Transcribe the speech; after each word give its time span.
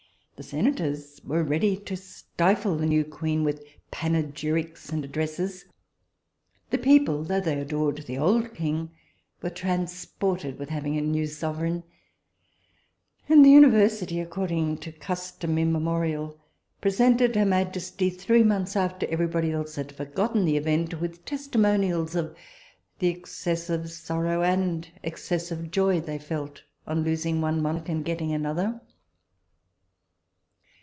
The 0.43 0.47
senators 0.47 1.21
were 1.23 1.43
ready 1.43 1.77
to 1.77 1.95
stifle 1.95 2.75
the 2.75 2.87
new 2.87 3.05
queen 3.05 3.43
with 3.43 3.63
panegyrics 3.91 4.89
and 4.91 5.05
addresses; 5.05 5.65
the 6.71 6.79
people, 6.79 7.23
though 7.23 7.39
they 7.39 7.59
adored 7.59 7.99
the 8.07 8.17
old 8.17 8.55
king, 8.55 8.89
were 9.43 9.51
transported 9.51 10.57
with 10.57 10.69
having 10.69 10.97
a 10.97 11.01
new 11.01 11.27
sovereign, 11.27 11.83
and 13.29 13.45
the 13.45 13.51
university, 13.51 14.19
according 14.19 14.79
to 14.79 14.91
custom 14.91 15.59
immemorial, 15.59 16.39
presented 16.81 17.35
her 17.35 17.45
majesty, 17.45 18.09
three 18.09 18.41
months 18.41 18.75
after 18.75 19.05
every 19.11 19.27
body 19.27 19.51
had 19.51 19.91
forgotten 19.91 20.43
the 20.43 20.57
event, 20.57 20.99
with 20.99 21.23
testimonials 21.23 22.15
of 22.15 22.35
the 22.97 23.09
excessive 23.09 23.91
sorrow 23.91 24.41
and 24.41 24.89
excessive 25.03 25.69
joy 25.69 25.99
they 25.99 26.17
felt 26.17 26.63
on 26.87 27.03
losing 27.03 27.41
one 27.41 27.61
monarch 27.61 27.89
and 27.89 28.05
getting 28.05 28.31
another. 28.33 28.81